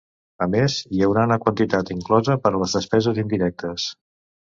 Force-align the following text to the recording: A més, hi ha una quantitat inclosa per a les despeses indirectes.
A 0.45 0.45
més, 0.53 0.77
hi 0.91 1.01
ha 1.01 1.09
una 1.11 1.37
quantitat 1.45 1.93
inclosa 1.99 2.41
per 2.47 2.55
a 2.55 2.65
les 2.65 2.77
despeses 2.81 3.25
indirectes. 3.29 3.91